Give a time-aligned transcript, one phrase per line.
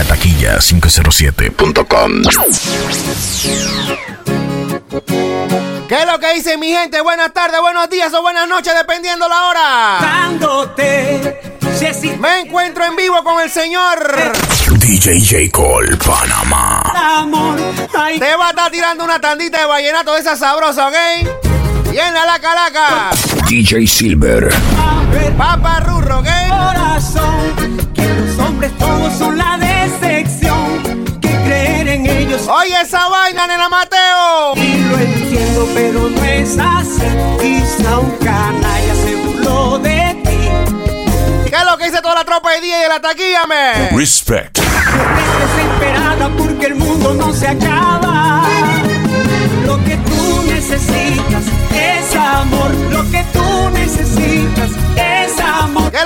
[0.00, 2.22] La taquilla 507.com.
[5.86, 7.02] ¿Qué es lo que dice mi gente?
[7.02, 9.98] Buenas tardes, buenos días o buenas noches, dependiendo la hora.
[12.18, 13.98] Me encuentro en vivo con el señor
[14.78, 15.36] DJ J.
[15.52, 16.82] Cole, Panamá.
[18.18, 20.94] Te va a estar tirando una tandita de vallenato de esa sabrosa, ¿ok?
[21.92, 23.10] Y en la calaca.
[23.46, 24.50] DJ Silver.
[25.36, 26.28] Papa Rurro, ¿ok?
[26.48, 28.99] Corazón, que los hombres todos
[32.52, 34.56] Oye esa vaina, nena Mateo.
[34.56, 37.06] Y lo entiendo, pero no es así.
[37.40, 41.48] Quizá un canalla se burló de ti.
[41.48, 43.90] ¿Qué es lo que dice toda la tropa de día y de la taquilla, me?
[43.96, 44.58] Respect.
[44.58, 48.49] Desesperada porque el mundo no se acaba.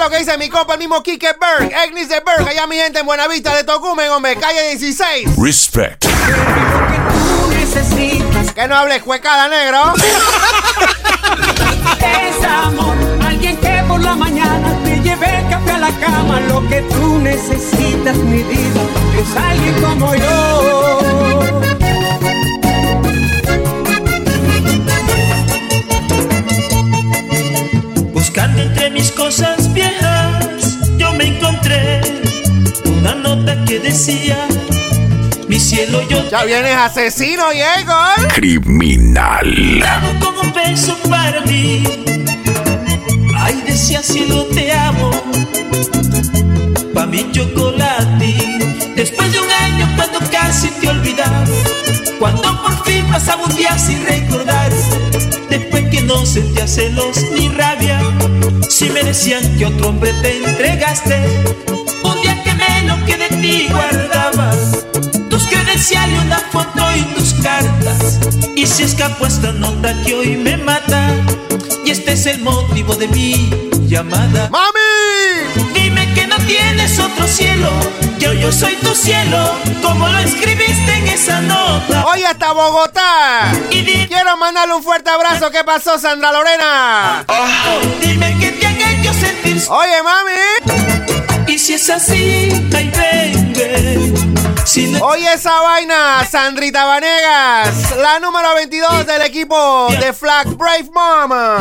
[0.04, 1.72] Lo que dice mi compa, el mismo Kike Berg?
[1.72, 5.30] Egnis de Berg, allá mi gente en Buenavista de Tocumen, hombre, calle 16.
[5.38, 6.04] Respect.
[8.54, 9.94] Que no hable cuecada, negro.
[12.00, 12.94] es amor.
[13.26, 16.38] Alguien que por la mañana te lleve el café a la cama.
[16.40, 18.82] Lo que tú necesitas, mi vida,
[19.18, 21.03] es alguien como yo.
[33.66, 34.46] Que decía,
[35.48, 37.94] mi cielo yo Ya vienes asesino, Diego.
[38.34, 39.84] Criminal.
[40.20, 41.84] como un beso para ti.
[43.36, 45.10] Ay, decía cielo te amo,
[46.94, 48.34] pa' mi chocolate.
[48.96, 51.50] Después de un año cuando casi te olvidas,
[52.18, 54.72] cuando por fin pasaba un día sin recordar,
[55.50, 58.00] después que no sentía celos ni rabia,
[58.68, 61.16] si me decían que otro hombre te entregaste,
[63.44, 64.86] ti guardabas,
[65.28, 68.18] tus credenciales, una foto y tus cartas,
[68.56, 71.10] y se escapó esta nota que hoy me mata,
[71.84, 73.50] y este es el motivo de mi
[73.86, 74.48] llamada.
[74.48, 75.74] ¡Mami!
[75.74, 77.68] Dime que no tienes otro cielo,
[78.18, 82.06] que hoy yo soy tu cielo, como lo escribiste en esa nota.
[82.06, 83.52] Hoy hasta Bogotá.
[83.70, 85.50] Y Quiero mandarle un fuerte abrazo.
[85.50, 87.26] ¿Qué pasó, Sandra Lorena?
[88.00, 90.94] dime que te han hecho sentir Oye, mami.
[91.46, 92.90] Y si es así, ay
[95.02, 101.58] Oye esa vaina, Sandrita Vanegas, la número 22 del equipo de Flag Brave Mama.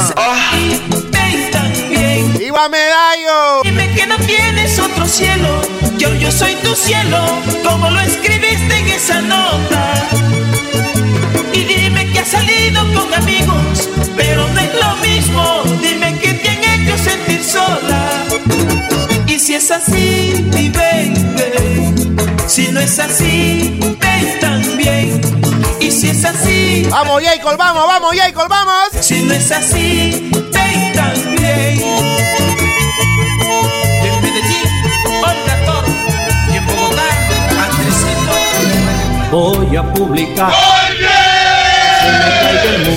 [1.52, 2.42] también.
[2.42, 3.62] Iba Medallo.
[3.64, 5.62] Dime que no tienes otro cielo,
[6.08, 7.20] hoy yo soy tu cielo,
[7.64, 9.94] como lo escribiste en esa nota.
[11.54, 15.64] Y dime que has salido con amigos, pero no es lo mismo.
[15.82, 18.10] Dime que te han hecho sentir sola.
[19.28, 20.13] Y si es así,
[22.54, 25.20] si no es así, ven también.
[25.82, 28.90] Y si es así, Vamos, Jacob, vamos, vamos, Jacob, vamos.
[29.02, 31.82] si no es así, ven también.
[34.04, 34.70] En Medellín,
[35.24, 35.56] Olga.
[36.54, 37.10] Y en Bogotá,
[37.64, 38.36] Andresito.
[39.32, 40.54] Voy a publicar.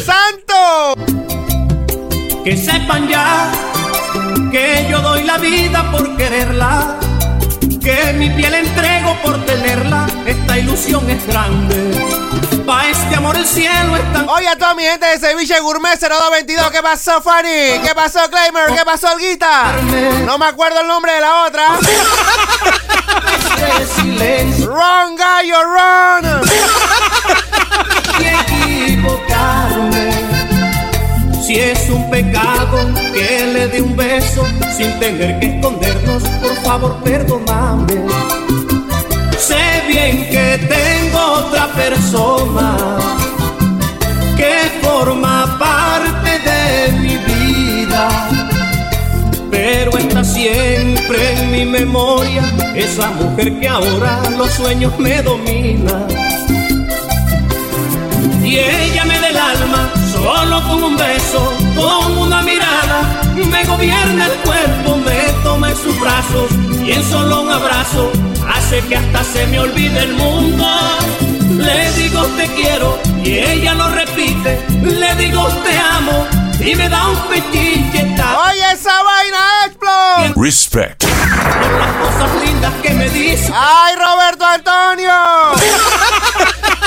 [0.05, 0.95] ¡Santo!
[2.45, 3.51] Que sepan ya
[4.53, 6.99] que yo doy la vida por quererla,
[7.87, 10.09] que mi piel entrego por tenerla.
[10.27, 11.77] Esta ilusión es grande.
[12.67, 15.97] Pa' este amor el cielo es tan Oye a toda mi gente de Ceviche Gourmet
[15.97, 17.79] 0222, ¿qué pasó, Fanny?
[17.85, 18.75] ¿Qué pasó, Claimer?
[18.75, 19.73] ¿Qué pasó, Olguita?
[20.25, 21.79] No me acuerdo el nombre de la otra.
[24.65, 25.59] Run, gallo,
[28.19, 30.11] equivocarme.
[31.47, 32.86] Si es un pecado
[33.17, 34.45] que le dé un beso
[34.77, 37.95] sin tener que escondernos, por favor perdóname.
[39.39, 42.77] Sé bien que tengo otra persona
[44.37, 48.29] que forma parte de mi vida,
[49.51, 52.43] pero está siempre en mi memoria
[52.75, 56.07] esa mujer que ahora los sueños me domina.
[58.45, 64.27] Y ella me da el alma solo con un beso, con una mirada, me gobierna
[64.27, 66.51] el cuerpo, me toma en sus brazos
[66.85, 68.11] y en solo un abrazo
[68.55, 70.67] hace que hasta se me olvide el mundo.
[71.59, 76.27] Le digo te quiero y ella lo repite, le digo te amo
[76.61, 77.17] y me da un
[78.17, 80.33] ta- Oye esa vaina, Explode.
[80.37, 81.05] Respect.
[81.05, 85.13] por las cosas lindas que me dice, ¡Ay, Roberto Antonio!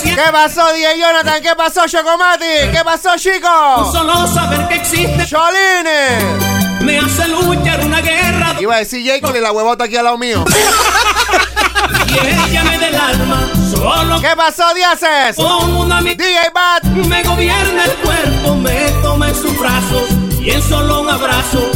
[0.00, 1.42] ¿Qué pasó, DJ Jonathan?
[1.42, 2.70] ¿Qué pasó, Chocomati?
[2.72, 3.92] ¿Qué pasó, chico?
[3.92, 6.80] Solo saber que existe Choline.
[6.80, 8.56] me hace luchar una guerra.
[8.58, 10.44] Iba a decir Jacob y la huevota aquí al lado mío.
[12.08, 14.20] y ella me del alma, solo.
[14.20, 15.36] ¿Qué pasó, Diaces?
[15.36, 16.84] Con una DJ Bat.
[16.84, 20.08] Me gobierna el cuerpo, me toma en sus brazos
[20.40, 21.70] y en solo un abrazo.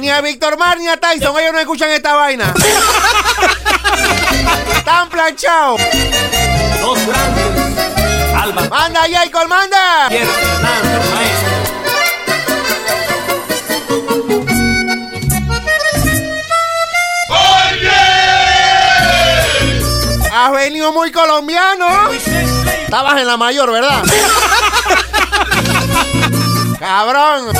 [0.00, 2.54] Ni a Víctor Mar ni a Tyson, ellos no escuchan esta vaina.
[4.76, 5.80] Están planchados.
[6.80, 7.44] Dos grandes.
[8.34, 8.62] Alba.
[8.68, 10.08] Manda, Jacob, manda.
[20.40, 21.88] Has venido muy colombiano.
[22.84, 24.04] Estabas en la mayor, ¿verdad?
[26.78, 27.56] Cabrón.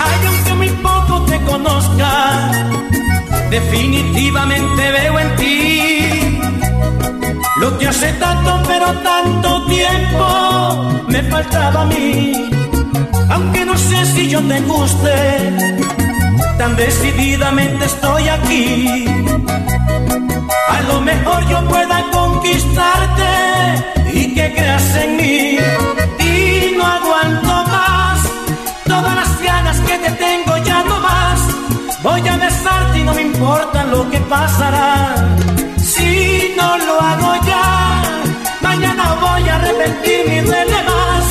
[0.00, 2.50] Ay, aunque muy poco te conozca,
[3.48, 5.18] definitivamente veo
[7.64, 10.26] lo que hace tanto, pero tanto tiempo
[11.08, 12.50] me faltaba a mí.
[13.30, 15.14] Aunque no sé si yo te guste,
[16.58, 19.06] tan decididamente estoy aquí.
[20.76, 23.32] A lo mejor yo pueda conquistarte
[24.12, 25.58] y que creas en mí.
[26.32, 28.18] Y no aguanto más
[28.84, 31.38] todas las ganas que te tengo, ya no más.
[32.02, 35.14] Voy a besarte y no me importa lo que pasará.
[36.14, 38.02] Si no lo hago ya,
[38.60, 41.24] mañana voy a arrepentirme y duele más.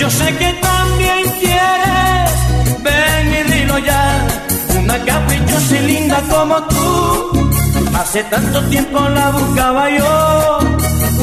[0.00, 2.30] Yo sé que también quieres,
[2.86, 4.04] ven y dilo ya.
[4.82, 7.50] Una caprichosa y linda como tú.
[8.00, 10.58] Hace tanto tiempo la buscaba yo,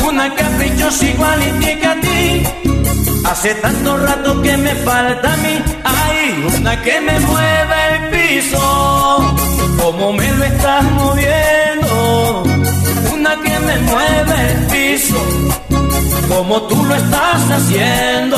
[0.08, 2.44] una caprichosa igualita que a ti.
[3.26, 9.36] Hace tanto rato que me falta a mí, hay una que me mueve el piso,
[9.82, 11.63] como me lo estás moviendo.
[13.42, 15.18] Que me mueve el piso,
[16.30, 18.38] como tú lo estás haciendo.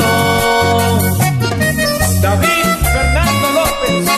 [2.22, 4.08] David Fernando López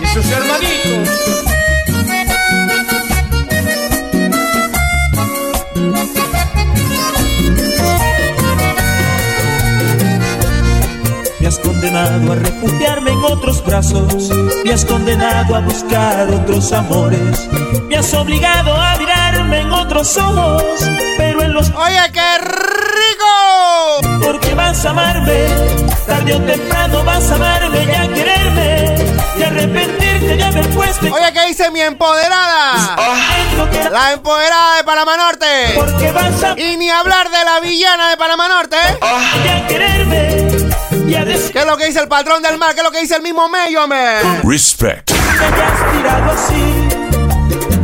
[0.00, 1.08] y sus hermanitos.
[11.40, 14.30] Me has condenado a refugiarme en otros brazos,
[14.64, 17.48] me has condenado a buscar otros amores,
[17.88, 19.11] me has obligado a mirarme
[19.54, 20.80] en otros ojos,
[21.16, 21.70] pero en los...
[21.70, 24.20] Oye, qué rico.
[24.22, 25.46] Porque vas a amarme,
[26.06, 28.96] tarde o temprano vas a amarme y a quererme
[29.38, 31.06] y arrepentirte de haber puesto...
[31.12, 32.96] Oye, ¿qué dice mi empoderada?
[33.90, 35.46] La empoderada de Panamá Norte.
[35.74, 36.58] Porque vas a...
[36.58, 38.76] Y ni hablar de la villana de Panamá Norte.
[39.44, 40.52] Y a quererme
[41.52, 42.74] ¿Qué es lo que dice el patrón del mar?
[42.74, 44.40] ¿Qué es lo que dice el mismo medio, man?
[44.44, 45.10] Respect.
[45.10, 46.88] Me has tirado así.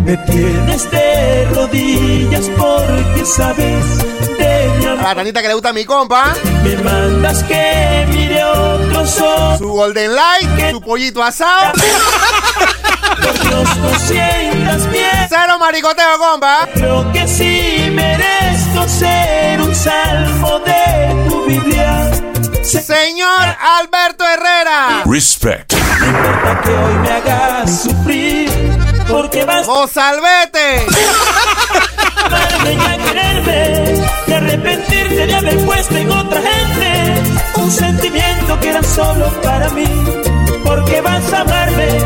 [0.04, 3.98] Me tienes de rodillas porque sabes
[4.38, 5.00] de mi amor.
[5.00, 6.34] A la tanita que le gusta a mi compa.
[6.62, 9.58] Me mandas que mire otros ojos.
[9.58, 11.72] Su golden light, su pollito asado.
[13.22, 15.26] Por Dios, no sientas bien.
[15.28, 16.68] Cero maricoteo, compa.
[16.74, 22.10] Creo que sí merezco ser un salmo de tu Biblia.
[22.62, 25.02] Señor Alberto Herrera.
[25.06, 25.72] Respect.
[25.72, 28.77] No importa que hoy me hagas sufrir,
[29.08, 30.86] porque vas a salvete.
[32.16, 37.22] Amarme y a quererme, y arrepentirte de haber puesto en otra gente
[37.56, 39.88] un sentimiento que era solo para mí,
[40.64, 41.98] porque vas a amarme.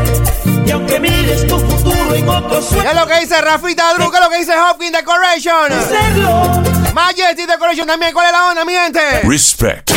[0.65, 2.83] Y aunque mires tu futuro en otro sueño.
[2.83, 4.09] ¿Qué es lo que dice Rafita Drew?
[4.09, 5.73] ¿Qué es lo que dice Hopkins Decoration?
[5.73, 6.63] Hacerlo.
[6.93, 8.13] Majesty Decoration también.
[8.13, 8.99] ¿Cuál es la onda, mi gente?
[9.23, 9.91] Respect.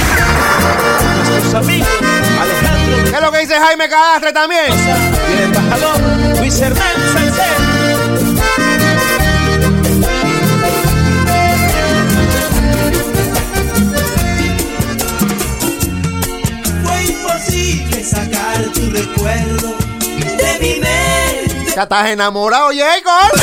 [1.28, 1.88] Nuestros amigos,
[2.40, 3.04] Alejandro.
[3.04, 4.66] ¿Qué es lo que dice Jaime Cadastre también?
[5.28, 6.00] Y el embajador
[6.38, 6.95] Luis Hernán
[18.96, 21.72] recuerdo de mi mente.
[21.74, 23.40] Ya estás enamorado, Jacob.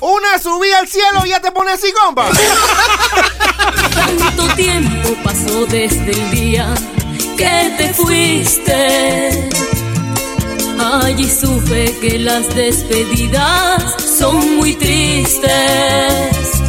[0.00, 2.28] Una subida al cielo y ya te pones así, compa.
[3.94, 6.74] Tanto tiempo pasó desde el día
[7.36, 9.50] que te fuiste.
[10.78, 13.82] Allí supe que las despedidas
[14.18, 16.61] son muy tristes.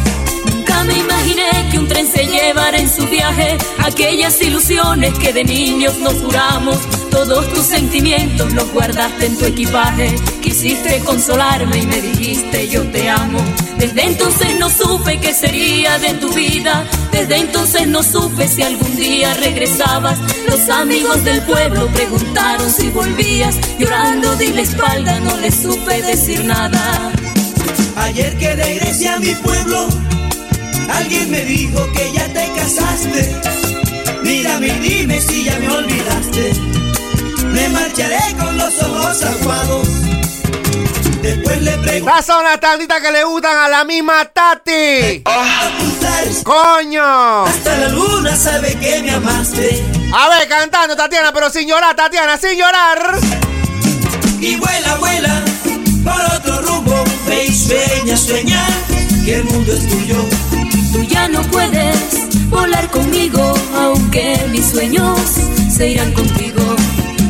[1.74, 6.78] Que un tren se llevara en su viaje aquellas ilusiones que de niños nos juramos.
[7.10, 10.14] Todos tus sentimientos los guardaste en tu equipaje.
[10.40, 13.40] Quisiste consolarme y me dijiste yo te amo.
[13.76, 16.86] Desde entonces no supe qué sería de tu vida.
[17.10, 20.20] Desde entonces no supe si algún día regresabas.
[20.46, 23.56] Los amigos del pueblo preguntaron si volvías.
[23.80, 27.10] Llorando di la espalda, no les supe decir nada.
[27.96, 29.88] Ayer que regresé a mi pueblo,
[30.88, 33.40] alguien me dijo que ya te casaste.
[34.22, 36.52] Mírame y dime si ya me olvidaste.
[37.52, 39.88] Me marcharé con los ojos aguados.
[41.22, 42.10] Después le pregunto.
[42.10, 45.22] Estas son las tanditas que le gustan a la misma Tati.
[46.42, 47.44] ¡Coño!
[47.44, 49.82] Hasta la luna sabe que me amaste.
[50.12, 53.18] A ver, cantando, Tatiana, pero sin llorar, Tatiana, sin llorar.
[54.40, 55.42] Y vuela, vuela
[56.04, 57.04] por otro rumbo.
[57.26, 58.66] Ve y sueña, sueña
[59.24, 60.24] que el mundo es tuyo.
[61.24, 65.18] Tú ya no puedes volar conmigo, aunque mis sueños
[65.74, 66.76] se irán contigo.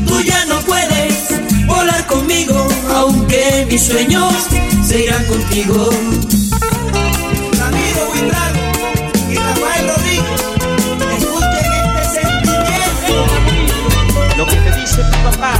[0.04, 1.28] Tú ya no puedes
[1.68, 4.34] volar conmigo, aunque mis sueños
[4.84, 5.90] se irán contigo.
[7.60, 8.58] Ramiro Windrago
[9.30, 10.42] y Rafael Rodríguez,
[11.16, 13.14] escuchen este sentimiento.
[14.36, 15.54] Lo que te dice tu papá.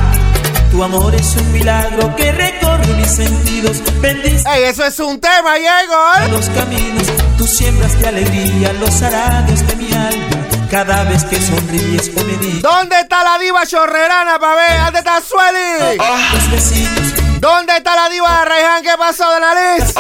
[0.75, 3.77] Tu amor es un milagro que recorre mis sentidos.
[4.01, 6.33] Bendice ¡Ey, eso es un tema, Diego!
[6.33, 7.07] los caminos.
[7.39, 10.49] Tú siembras de alegría los arados de mi alma.
[10.69, 14.81] Cada vez que sonríes o me dices ¿Dónde está la diva chorrerana, pa' ver?
[14.87, 15.97] ¿Dónde está Sueli?
[16.33, 17.15] los vecinos.
[17.39, 18.83] ¿Dónde está la diva de Reyhan?
[18.83, 19.95] ¿Qué pasó de nariz?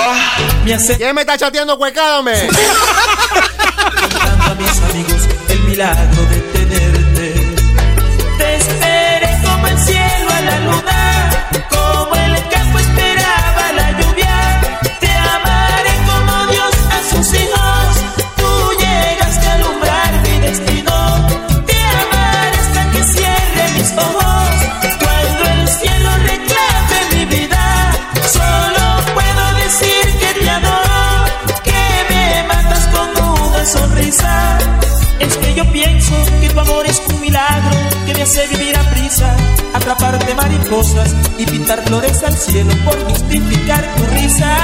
[0.65, 2.49] Me hace ¿Quién me está chateando cuecándome?
[4.01, 6.34] contando a mis amigos el milagro de
[41.65, 44.55] pintar flores al cielo por justificar tu risa.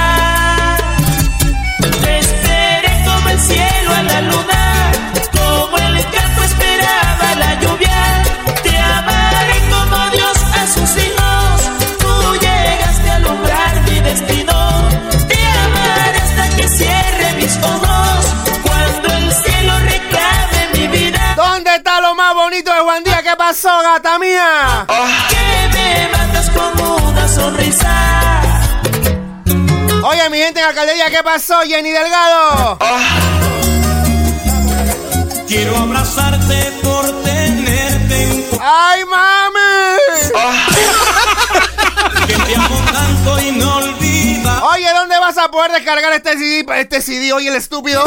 [1.79, 4.91] Te esperé como el cielo a la luna,
[5.31, 8.23] como el campo esperaba la lluvia.
[8.61, 11.61] Te amaré como Dios a sus hijos.
[11.97, 14.89] Tú llegaste a alumbrar mi destino.
[15.27, 18.25] Te amaré hasta que cierre mis ojos.
[18.61, 21.33] Cuando el cielo reclame mi vida.
[21.35, 23.23] ¿Dónde está lo más bonito de Juan Díaz?
[23.23, 24.85] ¿Qué pasó, gata mía?
[25.29, 25.40] Que
[27.41, 28.41] sonrisa.
[30.03, 32.77] Oye, mi gente en Alcaldía, ¿qué pasó, Jenny Delgado?
[35.47, 39.97] Quiero abrazarte por tenerte en tu ¡Ay, mami!
[42.27, 44.63] que te amo tanto y no olvida.
[44.65, 46.65] Oye, ¿dónde vas a poder descargar este CD?
[46.79, 48.05] Este CD, oye, el estúpido.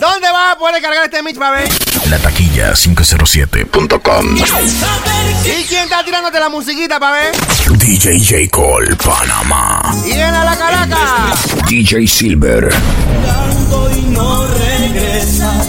[0.00, 1.87] ¿Dónde vas a poder descargar este pa' ver?
[2.10, 4.38] La taquilla 507.com.
[4.38, 7.32] Saber que ¿Y quién está tirándote la musiquita, pa' ver?
[7.76, 8.48] DJ J.
[8.50, 9.82] Cole, Panamá.
[10.06, 11.34] Y en la caraca.
[11.68, 12.70] DJ Silver.
[12.70, 15.68] tanto y no regresas.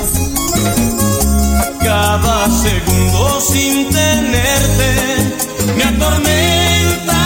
[1.81, 5.36] Cada segundo sin tenerte
[5.75, 7.17] me atormenta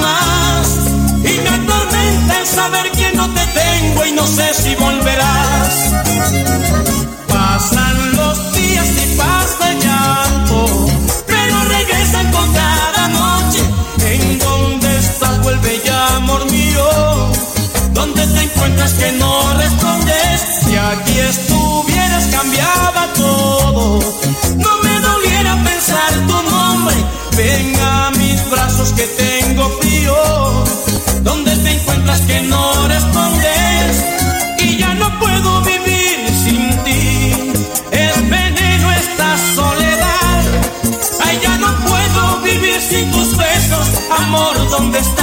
[0.00, 0.76] más.
[1.22, 5.92] Y me atormenta el saber que no te tengo y no sé si volverás.
[18.98, 20.40] Que no respondes?
[20.64, 23.98] Si aquí estuvieras cambiaba todo.
[24.56, 26.96] No me doliera pensar tu nombre.
[27.36, 30.64] Ven a mis brazos que tengo frío.
[31.22, 34.04] ¿Dónde te encuentras que no respondes?
[34.60, 37.52] Y ya no puedo vivir sin ti.
[37.90, 40.42] Es veneno esta soledad.
[41.24, 43.86] Ay, ya no puedo vivir sin tus besos.
[44.18, 45.15] Amor, ¿dónde estás?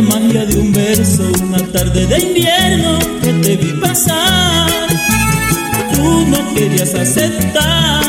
[0.00, 4.70] Magia de un verso una tarde de invierno que te vi pasar.
[5.94, 8.04] Tú no querías aceptar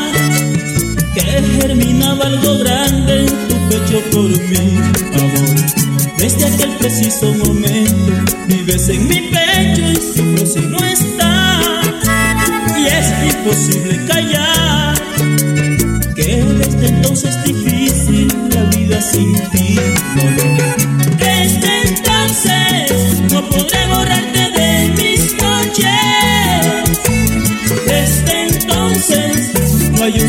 [1.14, 1.20] que
[1.60, 4.78] germinaba algo grande en tu pecho por mí,
[5.14, 5.56] amor.
[6.18, 8.12] Desde aquel preciso momento
[8.46, 11.86] vives en mi pecho y sufro si no estás.
[12.78, 14.94] Y es imposible callar
[16.14, 19.61] que desde entonces es difícil la vida sin ti.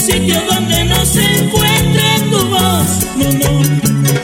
[0.03, 2.88] sitio donde no se encuentre tu voz.
[3.15, 3.63] No, no,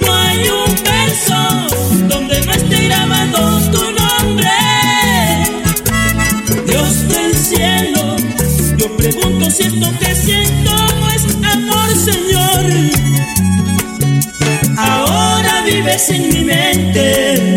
[0.01, 4.49] no hay un verso donde no esté grabado tu nombre.
[6.67, 8.17] Dios del cielo,
[8.77, 10.71] yo pregunto si esto que siento
[11.15, 12.65] es amor, Señor.
[14.77, 17.55] Ahora vives en mi mente,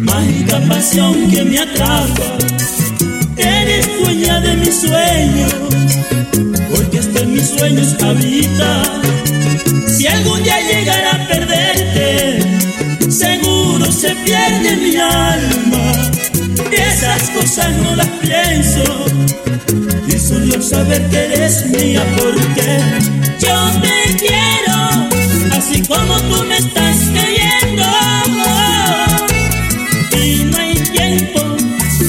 [0.00, 2.36] mágica pasión que me atrapa.
[3.36, 5.68] Eres dueña de mis sueños
[7.38, 8.82] mis sueños habita.
[9.86, 12.40] Si algún día llegara a perderte,
[13.10, 15.92] seguro se pierde mi alma.
[16.70, 19.08] Y esas cosas no las pienso
[20.28, 22.80] solo saber que eres mía porque
[23.38, 25.08] yo te quiero
[25.56, 27.84] así como tú me estás queriendo
[30.20, 31.56] y no hay tiempo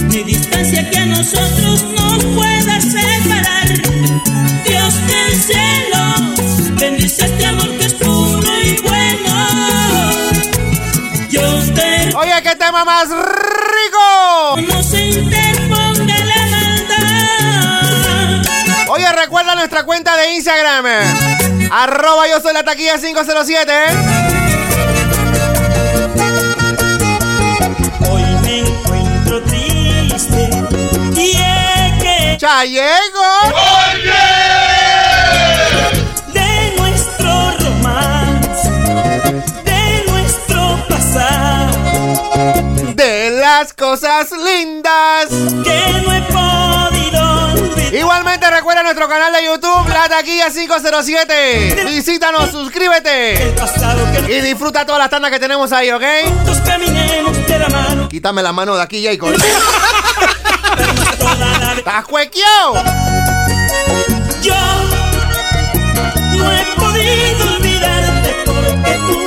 [0.09, 1.78] ni distancia que a nosotros
[12.79, 15.19] oye más rico no se
[19.29, 20.86] recuerda nuestra cuenta de Instagram.
[21.71, 23.74] Arroba yo soy la taquilla 507.
[28.09, 30.50] Hoy me encuentro triste
[31.15, 33.21] y es que ya llego.
[33.93, 34.38] Oye.
[43.51, 45.27] Las cosas lindas
[45.63, 46.22] que no he
[48.00, 51.86] Igualmente recuerda nuestro canal de YouTube, La Taquilla 507.
[51.88, 53.56] Visítanos, suscríbete.
[54.27, 56.03] Y disfruta todas las tandas que tenemos ahí, ¿ok?
[58.10, 59.34] Quítame la mano de aquí, Jacob.
[61.77, 62.75] ¡Estás cuequeado!
[64.44, 64.53] Yo
[66.38, 69.18] no he podido olvidarte porque tú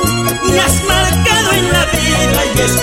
[0.49, 2.82] me has marcado en la vida y es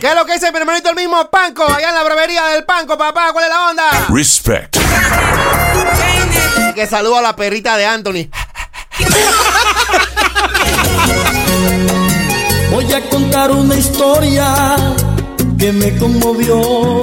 [0.00, 1.64] ¿Qué es lo que dice mi hermanito el mismo Panco?
[1.64, 3.32] Allá en la brevería del Panco, papá.
[3.32, 4.06] ¿Cuál es la onda?
[4.10, 4.76] Respect.
[6.70, 8.28] Y que saludo a la perrita de Anthony.
[12.70, 14.76] Voy a contar una historia
[15.58, 17.00] que me conmovió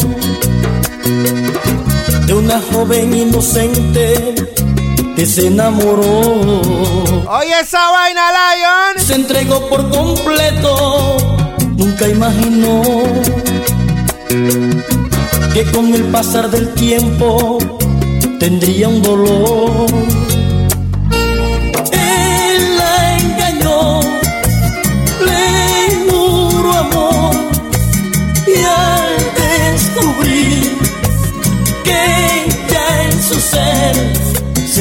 [2.27, 4.35] de una joven inocente
[5.15, 6.61] que se enamoró.
[7.29, 9.05] Oye esa vaina, Lion.
[9.05, 11.35] Se entregó por completo
[11.77, 12.81] nunca imaginó
[15.53, 17.57] que con el pasar del tiempo
[18.39, 19.85] tendría un dolor.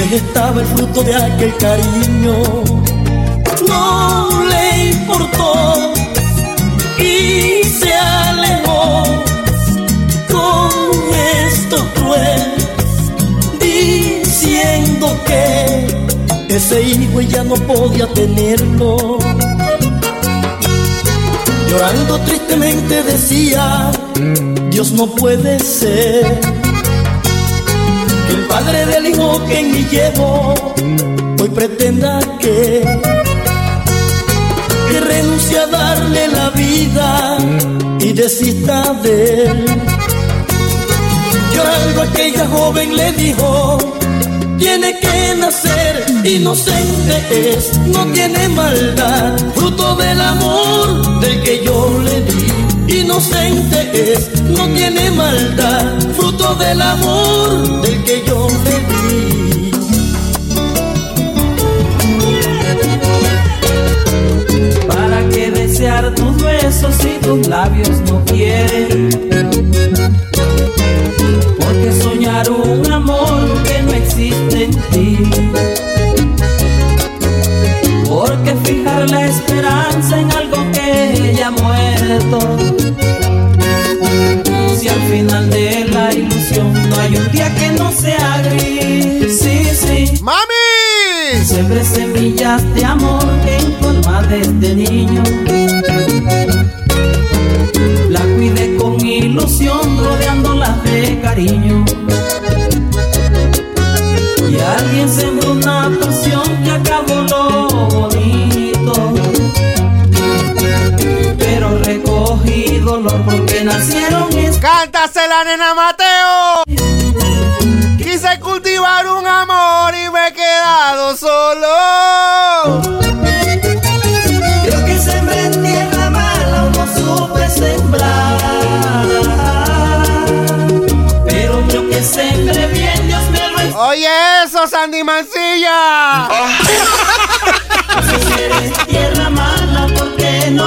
[0.05, 2.35] Se gestaba el fruto de aquel cariño,
[3.69, 5.93] no le importó
[6.99, 9.03] y se alejó
[10.31, 10.71] con
[11.47, 12.55] esto cruel,
[13.61, 19.19] diciendo que ese hijo ya no podía tenerlo.
[21.71, 23.90] Llorando tristemente decía,
[24.71, 26.63] Dios no puede ser
[28.35, 30.55] el padre del hijo que en llevo
[31.40, 32.83] hoy pretenda que
[34.90, 37.38] que renuncie a darle la vida
[38.01, 39.64] y desista de él.
[41.53, 43.79] Llorando aquella joven le dijo,
[44.59, 52.20] tiene que nacer, inocente es, no tiene maldad, fruto del amor del que yo le
[52.23, 52.63] di.
[52.88, 59.05] Inocente es, no tiene maldad, fruto del amor del que yo le di.
[66.14, 69.09] tus besos y tus labios no quieren.
[71.59, 73.84] Porque soñar un amor que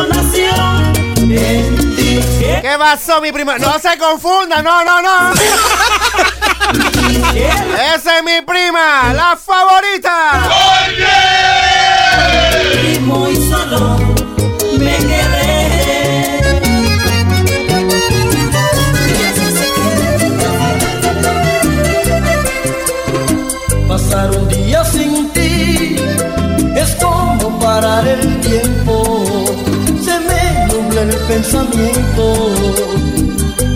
[0.08, 0.50] nació
[1.20, 2.20] en ti.
[2.40, 3.58] ¿Qué pasó, mi prima?
[3.58, 5.34] No se confunda, no, no, no.
[7.96, 10.50] Esa es mi prima, la favorita.
[12.84, 13.00] Y
[31.28, 32.54] pensamiento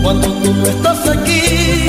[0.01, 1.87] cuando tú no estás aquí.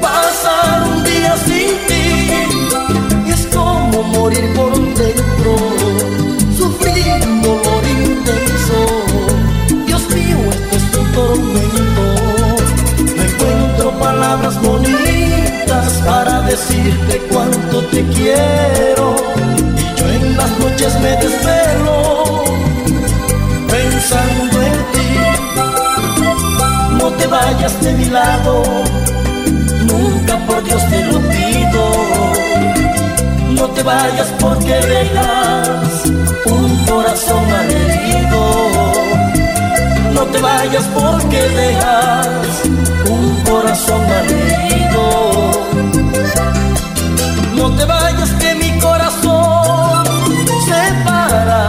[0.00, 5.56] Pasar un día sin ti es como morir por dentro,
[6.56, 8.78] sufrir un dolor intenso.
[9.86, 12.04] Dios mío, esto es un tormento.
[13.16, 19.16] No encuentro palabras bonitas para decirte cuánto te quiero.
[19.76, 22.21] Y yo en las noches me desvelo
[27.02, 28.62] No te vayas de mi lado,
[29.86, 31.84] nunca por Dios te lo pido.
[33.56, 36.04] No te vayas porque dejas
[36.46, 38.92] un corazón malherido.
[40.14, 42.28] No te vayas porque dejas
[43.10, 45.50] un corazón malherido.
[47.56, 50.04] No te vayas que mi corazón
[50.68, 51.66] se para.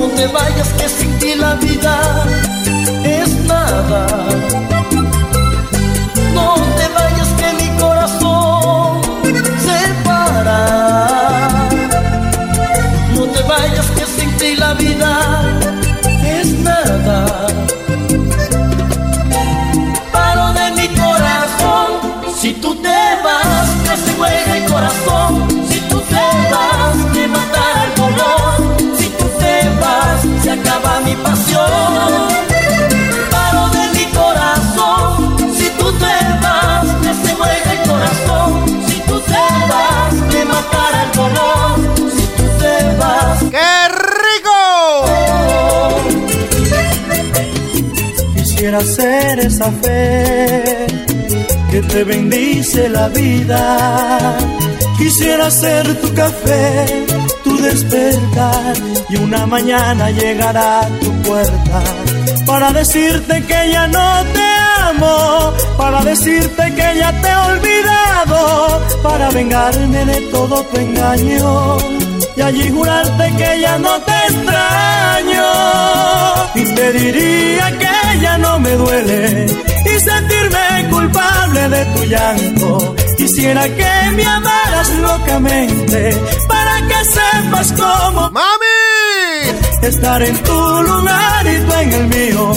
[0.00, 2.24] No te vayas que sin ti la vida
[6.34, 9.02] No te vayas que mi corazón
[9.64, 10.58] se para.
[13.14, 15.12] No te vayas que sin ti la vida
[16.24, 17.46] es nada.
[20.10, 21.88] Paro de mi corazón,
[22.40, 25.48] si tú te vas, que se muere el corazón.
[25.68, 28.98] Si tú te vas, me matará el.
[28.98, 31.51] Si tú te vas, se acaba mi pasión.
[48.72, 50.86] Quisiera ser esa fe.
[51.70, 54.38] Que te bendice la vida.
[54.96, 57.04] Quisiera ser tu café,
[57.44, 58.72] tu despertar.
[59.10, 61.82] Y una mañana llegar a tu puerta
[62.46, 64.48] para decirte que ya no te
[64.88, 71.76] amo, para decirte que ya te he olvidado, para vengarme de todo tu engaño
[72.36, 75.44] y allí jurarte que ya no te extraño.
[76.54, 78.01] Y te diría que
[78.32, 79.46] ya no me duele
[79.84, 82.96] y sentirme culpable de tu llanto.
[83.16, 86.16] Quisiera que me amaras locamente
[86.48, 89.52] para que sepas cómo ¡Mami!
[89.82, 92.52] estar en tu lugar y tú en el mío.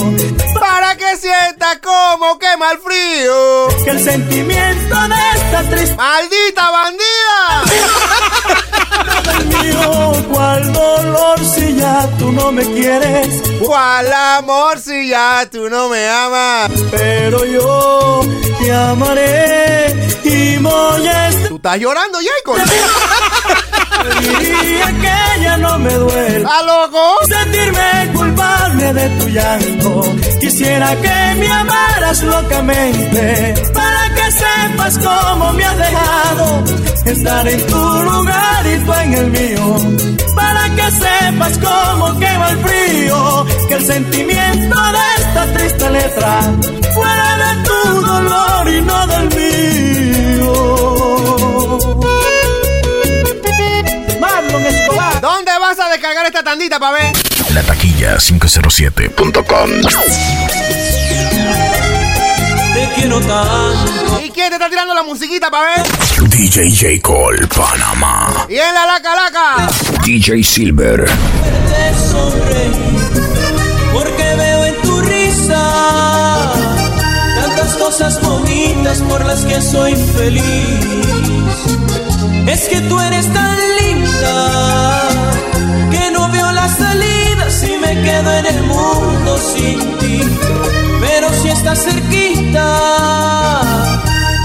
[0.58, 3.68] Para que sienta como quema el frío.
[3.84, 8.26] Que el sentimiento de esta tristeza ¡Maldita bandida!
[9.66, 13.42] mío, cuál dolor si ya tú no me quieres.
[13.60, 16.70] ¿Cuál amor si ya tú no me amas?
[16.90, 18.20] Pero yo
[18.60, 20.56] te amaré y
[21.08, 21.48] a estar.
[21.48, 22.56] ¿Tú estás llorando, Jacob?
[24.20, 26.38] Diría que ya no me duele.
[26.38, 27.16] ¿Estás loco?
[27.26, 30.02] Sentirme culpable de tu llanto.
[30.40, 33.54] Quisiera que me amaras locamente.
[33.72, 34.05] Para
[34.56, 36.64] sepas cómo me has dejado.
[37.04, 39.76] Estar en tu lugar y tú en el mío.
[40.34, 43.46] Para que sepas cómo quema el frío.
[43.68, 46.40] Que el sentimiento de esta triste letra.
[46.94, 50.52] Fuera de tu dolor y no del mío.
[54.20, 55.20] Marlon Escobar.
[55.20, 57.12] ¿Dónde vas a descargar esta tandita, pa' ver?
[57.54, 59.70] La taquilla 507.com.
[62.96, 64.20] Quiero tanto.
[64.24, 66.28] ¿Y quién te está tirando la musiquita, pa' ver?
[66.30, 67.02] DJ J.
[67.02, 68.46] Cole, Panamá.
[68.48, 69.68] Y en la laca laca.
[70.04, 71.06] DJ Silver.
[73.92, 76.52] porque veo en tu risa
[77.40, 81.06] tantas cosas bonitas por las que soy feliz.
[82.46, 85.08] Es que tú eres tan linda
[85.90, 90.20] que no veo la salida si me quedo en el mundo sin ti.
[91.74, 93.60] Cerquita,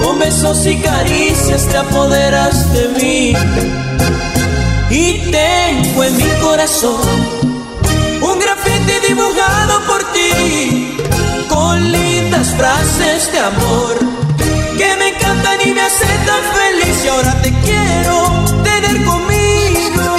[0.01, 3.33] con besos y caricias te apoderas de mí.
[4.89, 7.01] Y tengo en mi corazón
[8.21, 10.97] un grafiti dibujado por ti,
[11.47, 13.99] con lindas frases de amor
[14.77, 17.05] que me encantan y me hacen tan feliz.
[17.05, 20.17] Y ahora te quiero tener conmigo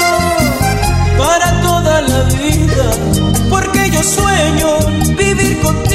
[1.19, 2.91] para toda la vida,
[3.51, 4.79] porque yo sueño
[5.17, 5.92] vivir contigo,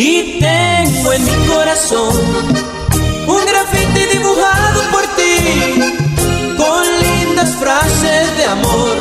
[0.00, 2.14] Y tengo en mi corazón
[3.26, 5.96] un grafiti dibujado por ti,
[6.56, 8.96] con lindas frases de amor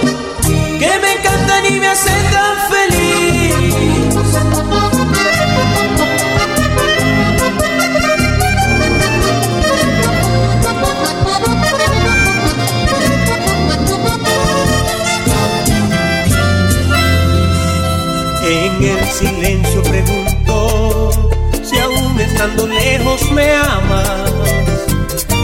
[0.80, 2.67] que me encantan y me hacen tan
[19.38, 21.12] silencio pregunto
[21.64, 24.32] si aún estando lejos me amas.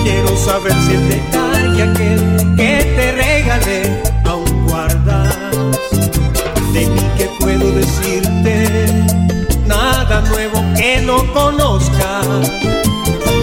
[0.03, 1.93] Quiero saber si el detalle
[2.56, 5.36] que te regalé aún guardas.
[6.73, 8.88] De mí que puedo decirte
[9.67, 12.21] nada nuevo que no conozca.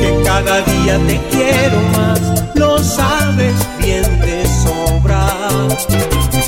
[0.01, 2.21] Que cada día te quiero más,
[2.55, 5.27] lo sabes bien de sobra.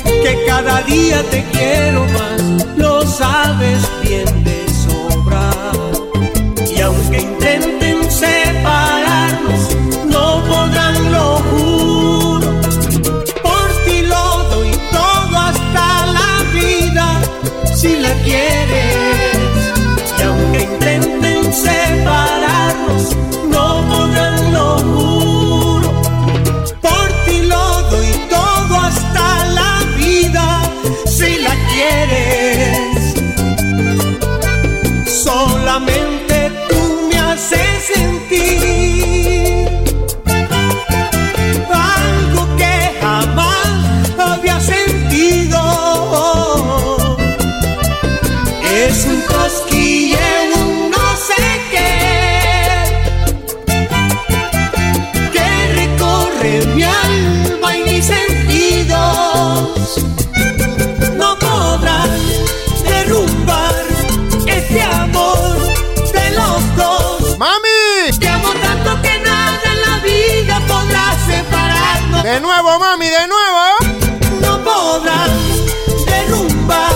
[0.03, 4.42] Que cada día te quiero más, lo sabes bien
[72.33, 73.61] De nuevo, mami, de nuevo.
[74.41, 75.29] No podrán
[76.07, 76.91] derrumbar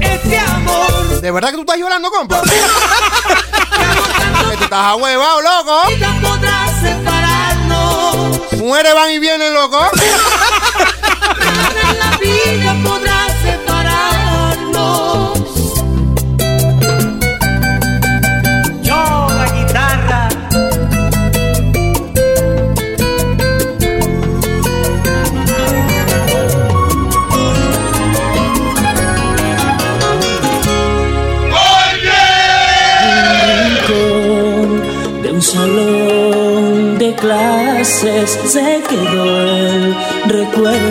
[0.00, 1.20] este amor.
[1.20, 2.42] ¿De verdad que tú estás llorando, compa?
[4.50, 5.86] que tú estás ahuevado, loco.
[5.86, 8.52] Vida podrá separarnos.
[8.54, 9.78] Mujeres van y vienen, loco.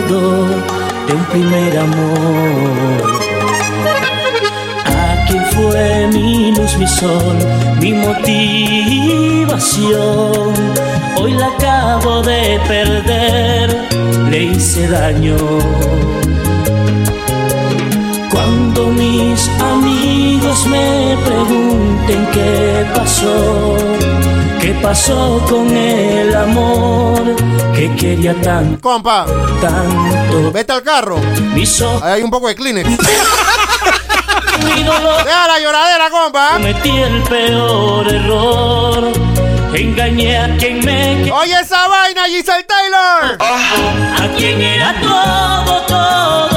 [0.06, 0.46] recuerdo
[1.06, 3.02] de un primer amor.
[4.84, 7.36] Aquí fue mi luz, mi sol,
[7.80, 8.34] mi motivación.
[11.18, 13.88] Hoy la acabo de perder,
[14.30, 15.36] le hice daño.
[18.30, 23.76] Cuando mis amigos me pregunten qué pasó,
[24.66, 27.36] qué pasó con el amor
[27.72, 29.24] que quería tanto, Compa,
[29.60, 30.50] tanto.
[30.50, 31.20] vete al carro.
[32.02, 32.88] Ahí hay un poco de Kleenex.
[34.58, 36.54] Deja la lloradera, compa.
[36.54, 39.12] cometí el peor error.
[39.72, 43.38] Engañé a quien me Oye esa vaina, Giselle Taylor.
[43.40, 46.55] a quien era todo, todo,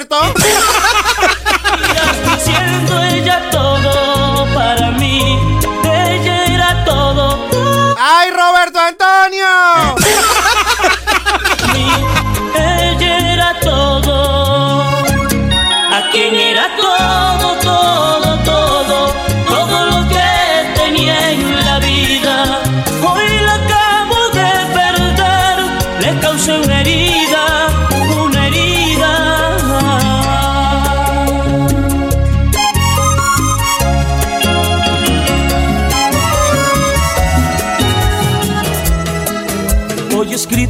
[0.00, 0.06] le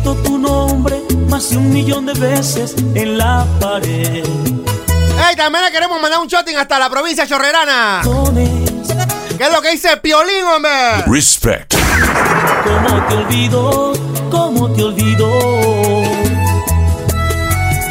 [0.03, 4.25] escrito tu nombre más de un millón de veces en la pared.
[4.25, 5.37] ¡Ey!
[5.37, 8.03] También le queremos mandar un shotting hasta la provincia chorrerana.
[9.39, 10.71] ¿Qué es lo que dice Piolín, hombre?
[11.07, 11.75] Respect.
[12.65, 13.93] ¿Cómo te olvido?
[14.31, 15.29] ¿Cómo te olvido?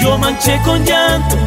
[0.02, 1.38] Yo manché con llanto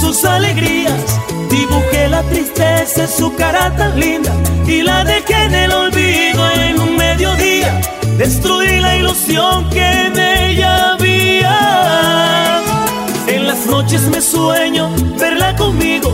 [0.00, 1.18] sus alegrías,
[1.50, 4.32] dibujé la tristeza en su cara tan linda
[4.66, 7.80] y la dejé en el olvido en un mediodía.
[8.16, 12.60] Destruí la ilusión que en ella había.
[13.26, 16.12] En las noches me sueño verla conmigo,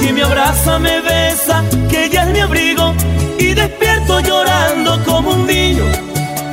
[0.00, 2.94] que me abraza, me besa, que ella es mi abrigo
[3.38, 5.84] y despierto llorando como un niño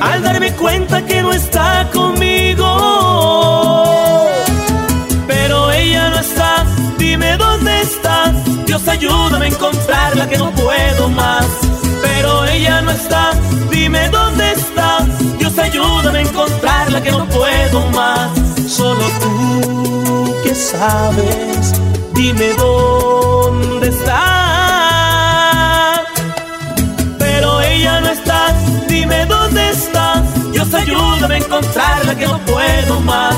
[0.00, 2.66] al darme cuenta que no está conmigo.
[5.26, 6.66] Pero ella no está,
[6.98, 8.32] dime dónde está.
[8.66, 11.46] Dios ayúdame a encontrarla que no puedo más.
[12.58, 13.30] Ella no está,
[13.70, 15.06] dime dónde está.
[15.38, 18.30] Dios ayúdame a encontrarla que no puedo más.
[18.66, 21.72] Solo tú que sabes,
[22.14, 24.16] dime dónde está.
[27.20, 28.52] Pero ella no está,
[28.88, 30.20] dime dónde está.
[30.50, 33.36] Dios ayúdame a encontrarla que no puedo más.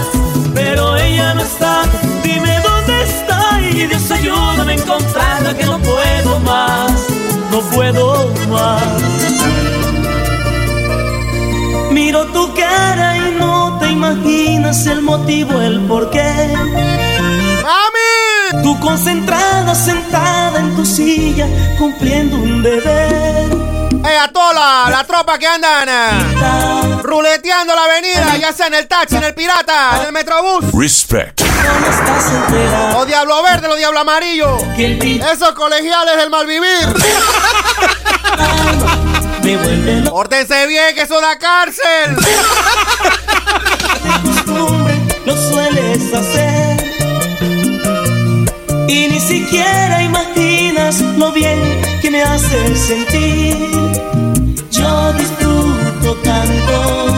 [0.55, 1.83] Pero ella no está,
[2.23, 3.61] dime dónde está.
[3.71, 7.20] Y Dios ayúdame a encontrarla que no puedo más.
[7.51, 8.83] No puedo más.
[11.91, 16.53] Miro tu cara y no te imaginas el motivo, el porqué.
[17.63, 18.63] ¡Mami!
[18.63, 23.51] Tú concentrada, sentada en tu silla, cumpliendo un deber.
[24.05, 28.75] ¡Ey, a toda la, la tropa que andan eh, ruleteando la avenida, ya sea en
[28.75, 30.73] el taxi, en el pirata, en el metrobús!
[30.73, 31.50] Respect.
[32.93, 34.59] Los diablo verde, los diablo amarillo.
[34.77, 36.95] Esos colegiales del malvivir.
[40.11, 42.17] Pórtense bien, que eso da cárcel.
[44.23, 44.95] costumbre,
[45.25, 46.77] lo sueles hacer.
[48.87, 53.57] Y ni siquiera imaginas lo bien que me haces sentir.
[54.71, 57.10] Yo disfruto tanto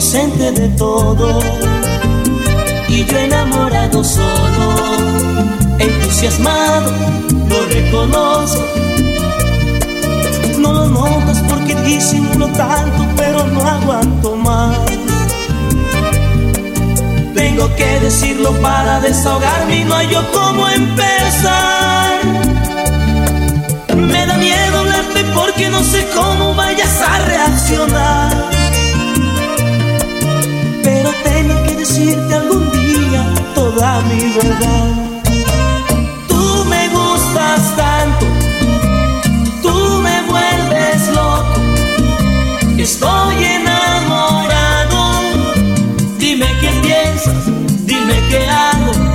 [0.00, 1.40] inocente de todo.
[2.88, 4.74] Y yo enamorado solo,
[5.78, 6.90] entusiasmado,
[7.50, 8.64] lo reconozco.
[10.58, 14.78] No lo notas porque disimulo tanto, pero no aguanto más.
[17.34, 22.20] Tengo que decirlo para desahogarme y no hay yo cómo empezar.
[23.96, 28.59] Me da miedo hablarte porque no sé cómo vayas a reaccionar.
[31.02, 34.88] Pero tengo que decirte algún día toda mi verdad.
[36.28, 38.26] Tú me gustas tanto,
[39.62, 41.60] tú me vuelves loco.
[42.76, 45.22] Estoy enamorado.
[46.18, 47.46] Dime qué piensas,
[47.86, 49.09] dime qué hago.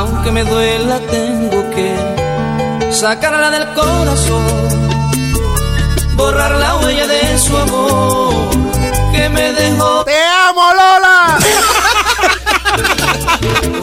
[0.00, 1.94] Aunque me duela, tengo que
[2.90, 4.46] sacarla del corazón,
[6.16, 8.32] borrar la huella de su amor
[9.12, 10.02] que me dejó.
[10.04, 10.16] ¡Te
[10.48, 11.38] amo, Lola!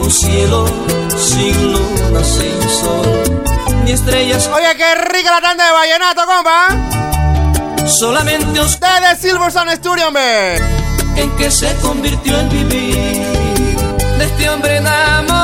[0.00, 0.66] Un cielo
[1.16, 3.44] sin luna, sin sol,
[3.84, 7.86] ni estrellas, Oye, qué rica la tanda de vallenato, compa.
[7.86, 10.56] solamente usted Desde Silverstone Studio, hombre.
[11.14, 13.26] en que se convirtió en vivir
[14.18, 15.37] de este hombre enamorado,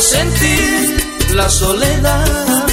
[0.00, 2.66] sentir la soledad,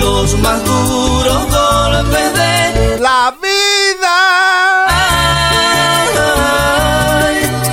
[0.00, 4.16] los más duros golpes de la vida.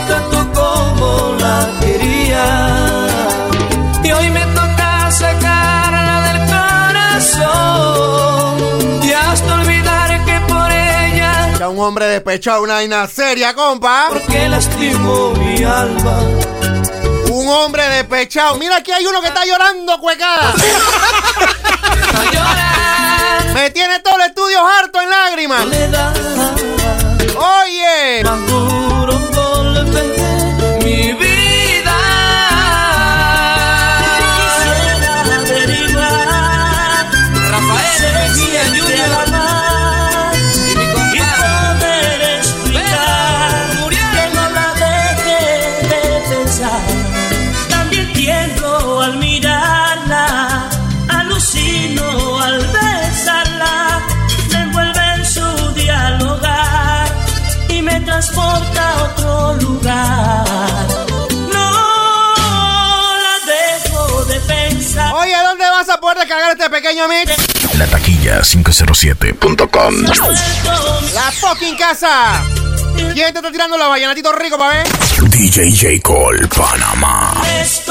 [0.08, 2.46] Tanto como la quería,
[4.04, 6.40] y hoy me toca sacarla del
[7.36, 7.84] corazón
[9.04, 11.58] y hasta olvidar que por ella.
[11.60, 14.08] Ya un hombre despechado, una inaseria compa.
[14.10, 16.41] Porque lastimó mi alma
[17.52, 18.56] Hombre despechado.
[18.56, 20.54] Mira, aquí hay uno que está llorando, cuecada.
[23.54, 25.66] Me tiene todo el estudio harto en lágrimas.
[27.36, 28.81] Oye.
[66.72, 67.32] Pequeño mix?
[67.78, 69.94] La taquilla 507.com.
[71.14, 72.42] La fucking casa.
[72.96, 74.88] ¿Quién te está tirando los vallenatitos ricos, pa' ver?
[75.30, 76.02] DJ J.
[76.02, 77.34] Cole, Panamá.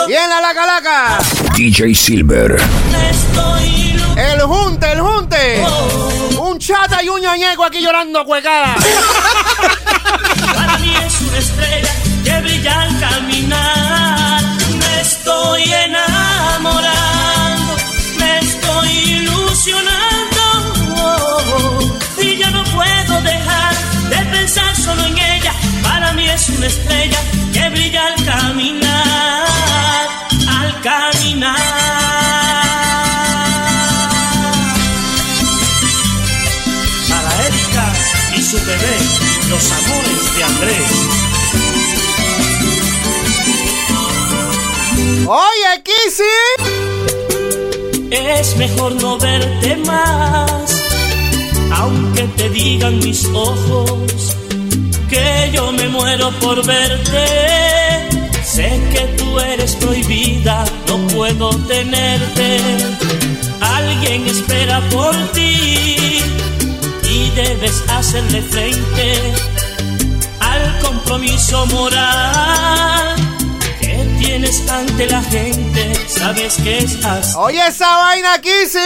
[0.08, 1.18] Y en la laca laca.
[1.54, 2.56] DJ Silver.
[4.16, 5.64] El junte, el junte.
[6.38, 8.74] Un chata y un ñoñeco aquí llorando cuecada.
[10.54, 14.42] Para mí es una estrella que brilla al caminar.
[14.78, 16.99] Me estoy enamorando,
[24.90, 25.52] solo en ella.
[25.82, 27.18] Para mí es una estrella
[27.52, 30.08] que brilla al caminar,
[30.48, 31.56] al caminar.
[37.08, 37.86] Para Erika
[38.36, 38.96] y su bebé,
[39.50, 40.92] los amores de Andrés.
[45.26, 46.36] Oye, Kissy.
[48.10, 50.82] Es mejor no verte más,
[51.72, 54.36] aunque te digan mis ojos
[55.10, 57.26] que yo me muero por verte.
[58.44, 62.58] Sé que tú eres prohibida, no puedo tenerte.
[63.60, 66.22] Alguien espera por ti
[67.04, 69.34] y debes hacerle frente
[70.40, 73.19] al compromiso moral
[74.40, 75.92] tienes ante la gente.
[76.08, 77.34] Sabes que es así.
[77.36, 78.78] Oye, esa vaina, Kissy.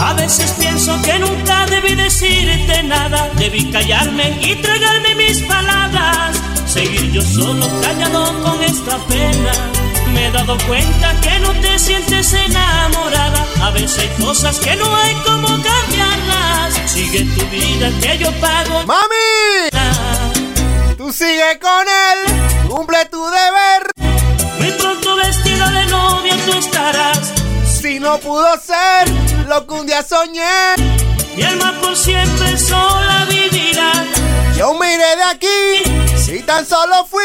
[0.00, 6.36] A veces pienso que nunca debí decirte nada, debí callarme y tragarme mis palabras,
[6.66, 9.52] seguir yo solo callado con esta pena.
[10.14, 14.96] Me he dado cuenta que no te sientes enamorada, a veces hay cosas que no
[14.96, 16.74] hay como cambiarlas.
[16.86, 18.84] Sigue tu vida que yo pago.
[18.86, 19.70] ¡Mami!
[20.96, 23.99] Tú sigue con él, cumple tu deber.
[24.60, 27.32] Muy pronto vestida de novia tú estarás.
[27.80, 29.08] Si no pudo ser
[29.48, 30.74] lo que un día soñé,
[31.36, 33.92] Mi alma por siempre sola vivirá.
[34.56, 36.16] yo miré de aquí.
[36.24, 37.22] Si tan solo fui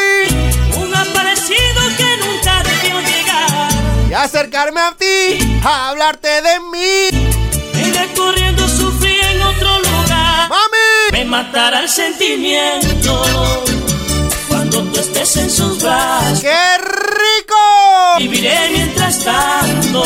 [0.81, 3.69] Un aparecido que nunca debió llegar.
[4.09, 7.09] y acercarme a ti, a hablarte de mí.
[7.87, 10.49] Iré corriendo, sufrí en otro lugar.
[10.49, 11.11] ¡Mami!
[11.11, 13.23] Me matará el sentimiento
[14.95, 16.39] cuando estés en sus brazos.
[16.39, 18.17] ¡Qué rico!
[18.19, 20.03] Viviré mientras tanto.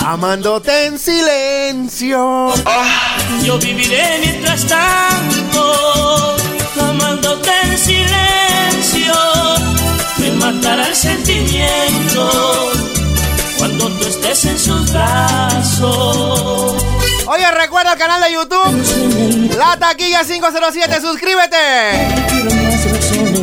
[0.00, 2.52] Amándote en silencio.
[3.42, 6.36] Yo viviré mientras tanto.
[6.78, 9.14] Amándote en silencio.
[10.18, 12.70] Me matará el sentimiento
[13.56, 16.84] cuando tú estés en sus brazos.
[17.26, 19.56] Oye, recuerda el canal de YouTube.
[19.56, 22.63] La taquilla 507, suscríbete.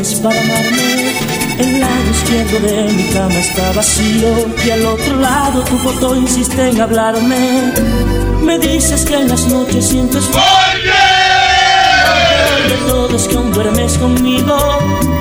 [0.02, 1.14] Razones para amarme.
[1.60, 6.70] El lado izquierdo de mi cama está vacío y al otro lado tu foto insiste
[6.70, 7.72] en hablarme.
[8.42, 10.28] Me dices que en las noches sientes
[12.68, 14.58] de todo es que aún duermes conmigo,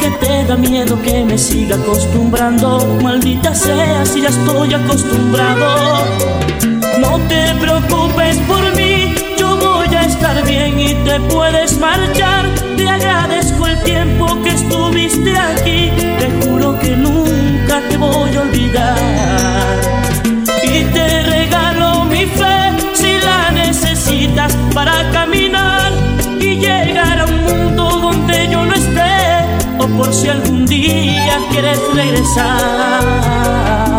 [0.01, 2.79] que te da miedo que me siga acostumbrando.
[3.03, 6.05] Maldita sea si ya estoy acostumbrado.
[6.99, 12.70] No te preocupes por mí, yo voy a estar bien y te puedes marchar.
[13.85, 18.97] Tiempo que estuviste aquí, te juro que nunca te voy a olvidar.
[20.63, 25.93] Y te regalo mi fe si la necesitas para caminar
[26.39, 29.45] y llegar a un mundo donde yo no esté,
[29.79, 33.90] o por si algún día quieres regresar.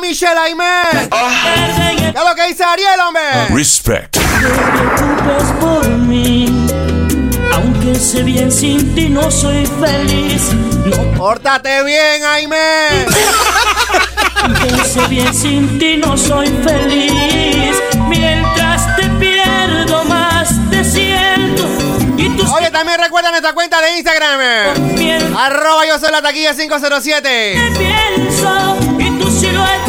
[0.00, 0.82] Mi Michelle Aime.
[0.90, 3.22] ¿Qué es lo que dice Ariel, hombre?
[3.50, 4.16] Respect.
[4.16, 4.62] No te
[4.96, 6.66] preocupes por mí.
[7.54, 10.52] Aunque sé bien sin ti no soy feliz.
[10.86, 12.56] No Pórtate bien, Aime.
[14.42, 17.76] Aunque sé bien sin ti no soy feliz.
[18.08, 21.64] Mientras te pierdo más te siento.
[22.54, 24.94] Oye, también recuerda nuestra cuenta de Instagram.
[24.96, 27.28] Mientras Arroba yo soy la taquilla 507.
[27.28, 29.79] te pienso y tu silueta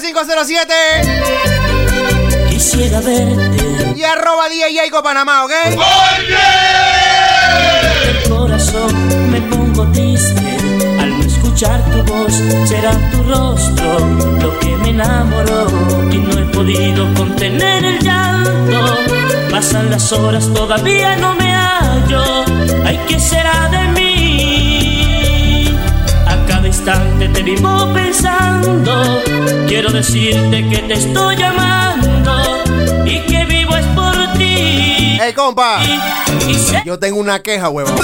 [0.00, 0.74] Silver 507
[2.50, 3.94] Quisiera verte.
[3.96, 5.50] y arroba DJ Panamá, ¿ok?
[8.08, 10.56] El corazón me pongo triste
[11.00, 12.32] al no escuchar tu voz.
[12.68, 13.98] Será tu rostro
[14.40, 15.66] lo que me enamoró
[16.10, 18.96] y no he podido contener el llanto.
[19.50, 22.44] Pasan las horas, todavía no me hallo.
[22.84, 23.75] Ay, ¿qué será de
[26.86, 29.20] instante te vivo pensando.
[29.66, 32.64] Quiero decirte que te estoy llamando
[33.04, 35.18] y que vivo es por ti.
[35.20, 35.80] Hey, compa,
[36.46, 37.96] Y sé yo tengo una queja, huevón.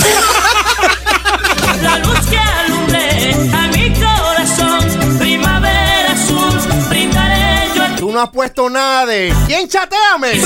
[1.80, 6.58] la luz que alumbre a mi corazón, primavera azul,
[6.88, 9.32] brindaré yo a ti Tú no has puesto nada de.
[9.46, 10.42] ¿Quién chateame?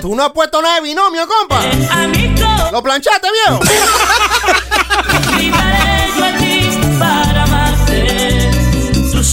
[0.00, 1.60] Tú no has puesto nada de binomio, compa.
[1.90, 2.24] a mi
[2.74, 3.60] ¿Lo planchaste, viejo?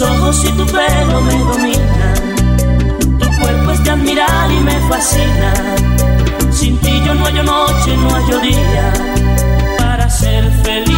[0.02, 5.54] Tus ojos y tu pelo me dominan, tu cuerpo es de admirar y me fascina.
[6.52, 8.94] Sin ti yo no hallo noche, no hallo día
[9.78, 10.98] para ser feliz.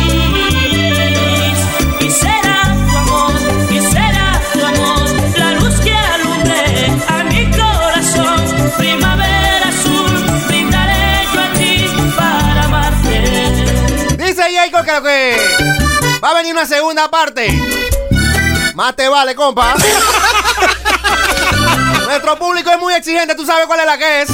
[2.00, 3.34] Y será tu amor,
[3.72, 8.72] y será tu amor, la luz que alumbre a mi corazón.
[8.78, 14.16] Primavera azul, brindaré yo a ti para amarte.
[14.18, 15.36] Dice Jacob que.
[16.24, 17.50] Va a venir una segunda parte.
[18.74, 19.76] Más te vale, compa.
[22.06, 24.30] Nuestro público es muy exigente, tú sabes cuál es la que es.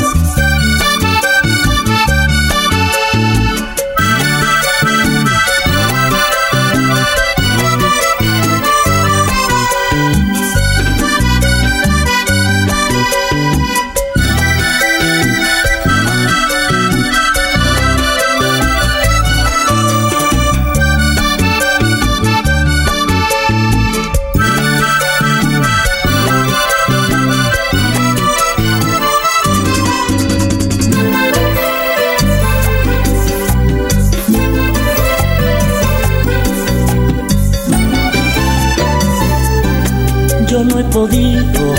[40.49, 41.75] Yo no he podido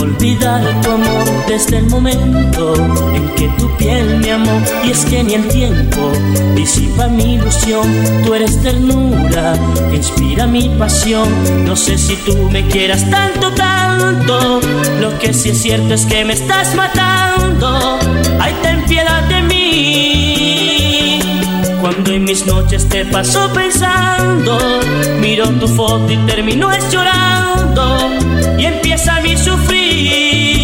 [0.00, 2.74] olvidar tu amor desde el momento
[3.14, 4.62] en que tu piel me amó.
[4.82, 6.12] Y es que ni el tiempo
[6.54, 7.86] disipa mi ilusión.
[8.24, 9.54] Tú eres ternura
[9.90, 11.28] que inspira mi pasión.
[11.66, 14.60] No sé si tú me quieras tanto, tanto.
[15.00, 17.98] Lo que sí es cierto es que me estás matando.
[18.40, 20.37] Ay, ten piedad de mí.
[21.90, 24.58] Cuando en mis noches te paso pensando,
[25.22, 28.10] miro tu foto y termino es llorando
[28.58, 30.57] y empieza mi sufrir.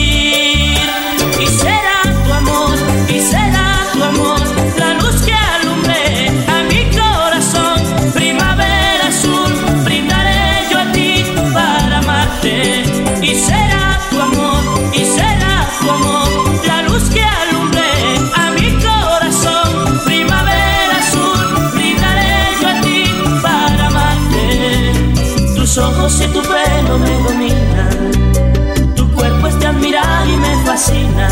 [26.07, 31.29] Y tu pelo me dominan, tu cuerpo es de admirar y me fascina.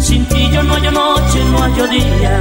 [0.00, 2.40] Sin ti yo no hallo noche, no hallo día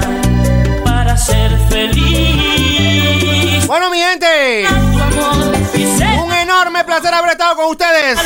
[0.85, 3.67] para ser feliz.
[3.67, 4.65] Bueno, mi gente,
[6.23, 8.17] un enorme placer haber estado con ustedes.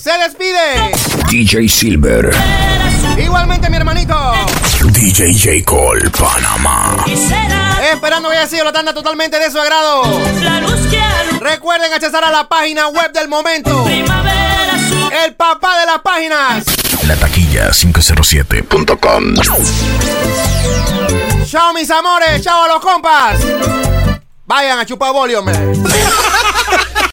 [0.00, 0.92] Se despide.
[1.30, 2.34] DJ Silver.
[3.18, 4.14] Igualmente, mi hermanito.
[4.98, 5.64] DJ J.
[5.64, 7.04] Cole, Panamá.
[7.92, 10.02] Esperando que haya sido la tanda totalmente de su agrado.
[10.42, 11.50] la luz que alumbra.
[11.50, 13.84] Recuerden accesar a la página web del momento.
[13.84, 15.12] Primavera azul.
[15.24, 16.64] El papá de las páginas.
[17.06, 19.34] La taquilla 507.com.
[21.46, 22.42] Chao, mis amores.
[22.42, 23.38] Chao a los compas.
[24.46, 25.54] Vayan a chupar boli, hombre.